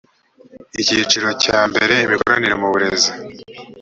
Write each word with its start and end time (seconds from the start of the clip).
icyiciro 0.81 1.29
cyambere 1.43 1.93
imikoranire 2.05 2.55
mu 2.61 2.67
burezi 2.73 3.11